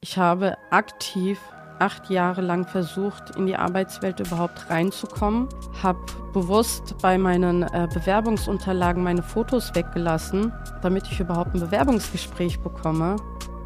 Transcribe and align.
Ich 0.00 0.16
habe 0.16 0.56
aktiv 0.70 1.40
acht 1.80 2.08
Jahre 2.08 2.40
lang 2.40 2.68
versucht, 2.68 3.34
in 3.36 3.46
die 3.46 3.56
Arbeitswelt 3.56 4.20
überhaupt 4.20 4.70
reinzukommen, 4.70 5.48
habe 5.82 5.98
bewusst 6.32 6.94
bei 7.02 7.18
meinen 7.18 7.64
äh, 7.64 7.88
Bewerbungsunterlagen 7.92 9.02
meine 9.02 9.24
Fotos 9.24 9.74
weggelassen, 9.74 10.52
damit 10.82 11.08
ich 11.10 11.18
überhaupt 11.18 11.52
ein 11.54 11.60
Bewerbungsgespräch 11.60 12.60
bekomme. 12.60 13.16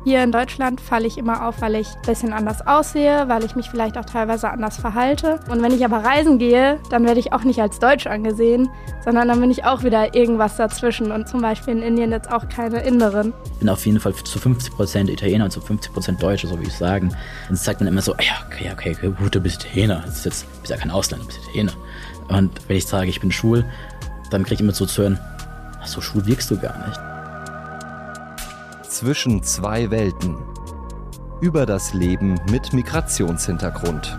Hier 0.05 0.25
in 0.25 0.33
Deutschland 0.33 0.81
falle 0.81 1.07
ich 1.07 1.17
immer 1.17 1.47
auf, 1.47 1.61
weil 1.61 1.77
ich 1.77 1.87
ein 1.95 2.03
bisschen 2.03 2.33
anders 2.33 2.67
aussehe, 2.67 3.29
weil 3.29 3.45
ich 3.45 3.55
mich 3.55 3.71
vielleicht 3.71 3.97
auch 3.97 4.05
teilweise 4.05 4.51
anders 4.51 4.77
verhalte. 4.77 5.39
Und 5.49 5.63
wenn 5.63 5.73
ich 5.73 5.85
aber 5.85 5.99
reisen 5.99 6.39
gehe, 6.39 6.81
dann 6.91 7.05
werde 7.05 7.21
ich 7.21 7.33
auch 7.33 7.45
nicht 7.45 7.61
als 7.61 7.79
Deutsch 7.79 8.09
angesehen, 8.09 8.69
sondern 9.05 9.29
dann 9.29 9.41
bin 9.41 9.53
ich 9.53 9.65
auch 9.65 9.85
wieder 9.85 10.17
irgendwas 10.17 10.57
dazwischen 10.57 11.13
und 11.13 11.29
zum 11.29 11.41
Beispiel 11.41 11.75
in 11.75 11.83
Indien 11.83 12.11
jetzt 12.11 12.33
auch 12.33 12.49
keine 12.49 12.81
Inderin. 12.81 13.33
Ich 13.45 13.59
bin 13.61 13.69
auf 13.69 13.87
jeden 13.87 14.01
Fall 14.01 14.13
zu 14.13 14.41
50% 14.41 15.09
Italiener 15.09 15.45
und 15.45 15.53
zu 15.53 15.61
50% 15.61 16.19
Deutscher, 16.19 16.49
so 16.49 16.59
wie 16.59 16.65
ich 16.65 16.75
sagen. 16.75 17.15
Und 17.49 17.55
es 17.55 17.65
sagt 17.65 17.81
man 17.81 17.87
immer 17.87 18.03
so, 18.03 18.13
ja, 18.15 18.45
okay, 18.47 18.73
okay, 18.73 18.97
gut, 19.17 19.33
du 19.33 19.41
bist 19.41 19.65
Italiener. 19.65 20.03
Das 20.05 20.17
ist 20.17 20.25
jetzt, 20.25 20.43
du 20.43 20.61
bist 20.63 20.71
ja 20.71 20.77
kein 20.79 20.91
Ausländer, 20.91 21.25
du 21.25 21.29
bist 21.29 21.45
Italiener. 21.45 21.73
Und 22.29 22.51
wenn 22.67 22.77
ich 22.77 22.87
sage, 22.87 23.09
ich 23.09 23.21
bin 23.21 23.31
schwul, 23.31 23.65
dann 24.31 24.43
kriege 24.43 24.55
ich 24.55 24.61
immer 24.63 24.73
so 24.73 24.85
zu 24.85 25.03
hören, 25.03 25.21
ach 25.81 25.87
so 25.87 26.01
schwul 26.01 26.27
wirkst 26.27 26.51
du 26.51 26.59
gar 26.59 26.77
nicht. 26.89 27.12
Zwischen 29.03 29.43
zwei 29.43 29.91
Welten. 29.91 30.37
Über 31.41 31.67
das 31.67 31.93
Leben 31.93 32.39
mit 32.53 32.73
Migrationshintergrund. 32.73 34.17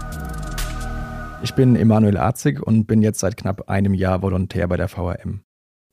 Ich 1.42 1.56
bin 1.56 1.78
Emanuel 1.78 2.18
Arzig 2.18 2.62
und 2.62 2.86
bin 2.86 3.02
jetzt 3.02 3.22
seit 3.22 3.38
knapp 3.38 3.70
einem 3.70 3.94
Jahr 3.94 4.22
Volontär 4.22 4.68
bei 4.68 4.76
der 4.76 4.90
VRM. 4.90 5.40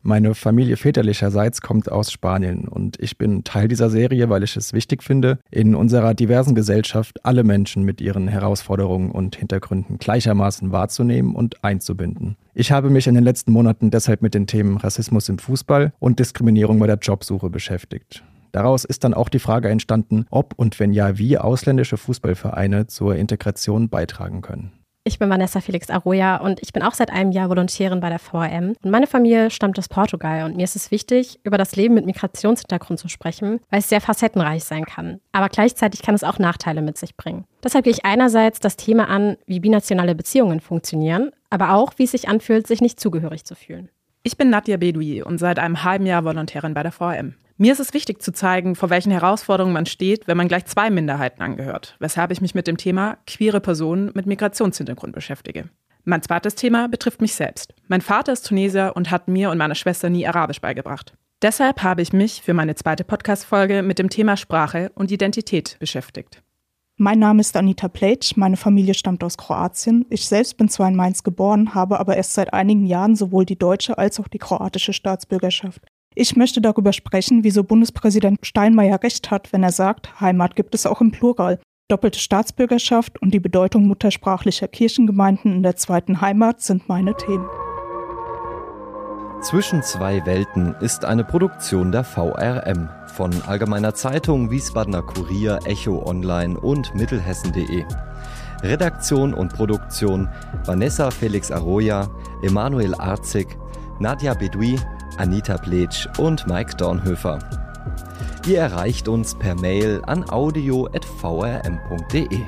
Meine 0.02 0.34
Familie 0.34 0.76
väterlicherseits 0.76 1.60
kommt 1.60 1.88
aus 1.92 2.10
Spanien 2.10 2.66
und 2.66 2.98
ich 2.98 3.16
bin 3.16 3.44
Teil 3.44 3.68
dieser 3.68 3.90
Serie, 3.90 4.28
weil 4.28 4.42
ich 4.42 4.56
es 4.56 4.72
wichtig 4.72 5.04
finde, 5.04 5.38
in 5.52 5.76
unserer 5.76 6.12
diversen 6.14 6.56
Gesellschaft 6.56 7.24
alle 7.24 7.44
Menschen 7.44 7.84
mit 7.84 8.00
ihren 8.00 8.26
Herausforderungen 8.26 9.12
und 9.12 9.36
Hintergründen 9.36 9.98
gleichermaßen 9.98 10.72
wahrzunehmen 10.72 11.36
und 11.36 11.62
einzubinden. 11.62 12.36
Ich 12.54 12.72
habe 12.72 12.90
mich 12.90 13.06
in 13.06 13.14
den 13.14 13.22
letzten 13.22 13.52
Monaten 13.52 13.92
deshalb 13.92 14.20
mit 14.20 14.34
den 14.34 14.48
Themen 14.48 14.78
Rassismus 14.78 15.28
im 15.28 15.38
Fußball 15.38 15.92
und 16.00 16.18
Diskriminierung 16.18 16.80
bei 16.80 16.88
der 16.88 16.98
Jobsuche 16.98 17.50
beschäftigt. 17.50 18.24
Daraus 18.52 18.84
ist 18.84 19.04
dann 19.04 19.14
auch 19.14 19.28
die 19.28 19.38
Frage 19.38 19.68
entstanden, 19.68 20.26
ob 20.30 20.54
und 20.56 20.78
wenn 20.80 20.92
ja, 20.92 21.18
wie 21.18 21.38
ausländische 21.38 21.96
Fußballvereine 21.96 22.86
zur 22.86 23.16
Integration 23.16 23.88
beitragen 23.88 24.42
können. 24.42 24.72
Ich 25.02 25.18
bin 25.18 25.30
Vanessa 25.30 25.62
Felix 25.62 25.88
Arroya 25.88 26.36
und 26.36 26.60
ich 26.62 26.74
bin 26.74 26.82
auch 26.82 26.92
seit 26.92 27.10
einem 27.10 27.32
Jahr 27.32 27.48
Volontärin 27.48 28.00
bei 28.00 28.10
der 28.10 28.18
VRM. 28.18 28.74
Und 28.82 28.90
meine 28.90 29.06
Familie 29.06 29.50
stammt 29.50 29.78
aus 29.78 29.88
Portugal 29.88 30.44
und 30.44 30.56
mir 30.56 30.64
ist 30.64 30.76
es 30.76 30.90
wichtig, 30.90 31.40
über 31.42 31.56
das 31.56 31.74
Leben 31.74 31.94
mit 31.94 32.04
Migrationshintergrund 32.04 32.98
zu 32.98 33.08
sprechen, 33.08 33.60
weil 33.70 33.80
es 33.80 33.88
sehr 33.88 34.02
facettenreich 34.02 34.62
sein 34.62 34.84
kann. 34.84 35.18
Aber 35.32 35.48
gleichzeitig 35.48 36.02
kann 36.02 36.14
es 36.14 36.22
auch 36.22 36.38
Nachteile 36.38 36.82
mit 36.82 36.98
sich 36.98 37.16
bringen. 37.16 37.46
Deshalb 37.64 37.84
gehe 37.84 37.94
ich 37.94 38.04
einerseits 38.04 38.60
das 38.60 38.76
Thema 38.76 39.08
an, 39.08 39.38
wie 39.46 39.60
binationale 39.60 40.14
Beziehungen 40.14 40.60
funktionieren, 40.60 41.30
aber 41.48 41.74
auch, 41.74 41.94
wie 41.96 42.04
es 42.04 42.10
sich 42.10 42.28
anfühlt, 42.28 42.66
sich 42.66 42.82
nicht 42.82 43.00
zugehörig 43.00 43.44
zu 43.46 43.54
fühlen. 43.54 43.88
Ich 44.22 44.36
bin 44.36 44.50
Nadja 44.50 44.76
Bedoui 44.76 45.22
und 45.22 45.38
seit 45.38 45.58
einem 45.58 45.82
halben 45.82 46.04
Jahr 46.04 46.24
Volontärin 46.24 46.74
bei 46.74 46.82
der 46.82 46.92
VRM. 46.92 47.36
Mir 47.60 47.74
ist 47.74 47.78
es 47.78 47.92
wichtig 47.92 48.22
zu 48.22 48.32
zeigen, 48.32 48.74
vor 48.74 48.88
welchen 48.88 49.12
Herausforderungen 49.12 49.74
man 49.74 49.84
steht, 49.84 50.26
wenn 50.26 50.38
man 50.38 50.48
gleich 50.48 50.64
zwei 50.64 50.88
Minderheiten 50.88 51.42
angehört, 51.42 51.94
weshalb 51.98 52.30
ich 52.30 52.40
mich 52.40 52.54
mit 52.54 52.66
dem 52.66 52.78
Thema 52.78 53.18
queere 53.26 53.60
Personen 53.60 54.12
mit 54.14 54.24
Migrationshintergrund 54.24 55.12
beschäftige. 55.12 55.68
Mein 56.04 56.22
zweites 56.22 56.54
Thema 56.54 56.88
betrifft 56.88 57.20
mich 57.20 57.34
selbst. 57.34 57.74
Mein 57.86 58.00
Vater 58.00 58.32
ist 58.32 58.46
Tunesier 58.46 58.92
und 58.94 59.10
hat 59.10 59.28
mir 59.28 59.50
und 59.50 59.58
meiner 59.58 59.74
Schwester 59.74 60.08
nie 60.08 60.26
Arabisch 60.26 60.62
beigebracht. 60.62 61.12
Deshalb 61.42 61.82
habe 61.82 62.00
ich 62.00 62.14
mich 62.14 62.40
für 62.40 62.54
meine 62.54 62.76
zweite 62.76 63.04
Podcast-Folge 63.04 63.82
mit 63.82 63.98
dem 63.98 64.08
Thema 64.08 64.38
Sprache 64.38 64.90
und 64.94 65.10
Identität 65.10 65.76
beschäftigt. 65.80 66.42
Mein 66.96 67.18
Name 67.18 67.42
ist 67.42 67.54
Anita 67.58 67.88
Plate, 67.88 68.40
meine 68.40 68.56
Familie 68.56 68.94
stammt 68.94 69.22
aus 69.22 69.36
Kroatien. 69.36 70.06
Ich 70.08 70.26
selbst 70.26 70.56
bin 70.56 70.70
zwar 70.70 70.88
in 70.88 70.96
Mainz 70.96 71.22
geboren, 71.24 71.74
habe 71.74 72.00
aber 72.00 72.16
erst 72.16 72.32
seit 72.32 72.54
einigen 72.54 72.86
Jahren 72.86 73.16
sowohl 73.16 73.44
die 73.44 73.58
deutsche 73.58 73.98
als 73.98 74.18
auch 74.18 74.28
die 74.28 74.38
kroatische 74.38 74.94
Staatsbürgerschaft. 74.94 75.82
Ich 76.16 76.34
möchte 76.34 76.60
darüber 76.60 76.92
sprechen, 76.92 77.44
wieso 77.44 77.62
Bundespräsident 77.62 78.44
Steinmeier 78.44 79.00
recht 79.02 79.30
hat, 79.30 79.52
wenn 79.52 79.62
er 79.62 79.70
sagt, 79.70 80.20
Heimat 80.20 80.56
gibt 80.56 80.74
es 80.74 80.84
auch 80.84 81.00
im 81.00 81.12
Plural. 81.12 81.60
Doppelte 81.88 82.18
Staatsbürgerschaft 82.18 83.22
und 83.22 83.32
die 83.32 83.38
Bedeutung 83.38 83.86
muttersprachlicher 83.86 84.66
Kirchengemeinden 84.66 85.52
in 85.52 85.62
der 85.62 85.76
zweiten 85.76 86.20
Heimat 86.20 86.60
sind 86.62 86.88
meine 86.88 87.16
Themen. 87.16 87.46
Zwischen 89.40 89.82
zwei 89.82 90.24
Welten 90.26 90.74
ist 90.80 91.04
eine 91.04 91.24
Produktion 91.24 91.92
der 91.92 92.04
VRM 92.04 92.88
von 93.14 93.32
Allgemeiner 93.46 93.94
Zeitung, 93.94 94.50
Wiesbadener 94.50 95.02
Kurier, 95.02 95.60
Echo 95.64 96.04
Online 96.04 96.58
und 96.58 96.94
Mittelhessen.de. 96.94 97.84
Redaktion 98.62 99.32
und 99.32 99.54
Produktion 99.54 100.28
Vanessa 100.66 101.10
Felix 101.10 101.50
Arroya, 101.50 102.10
Emanuel 102.42 102.94
Arzig, 102.96 103.46
Nadja 103.98 104.34
Bedui, 104.34 104.78
Anita 105.20 105.58
Pletsch 105.58 106.08
und 106.16 106.46
Mike 106.46 106.76
Dornhöfer. 106.76 107.38
Ihr 108.46 108.60
erreicht 108.60 109.06
uns 109.06 109.38
per 109.38 109.54
Mail 109.54 110.00
an 110.06 110.24
audio.vrm.de. 110.30 112.40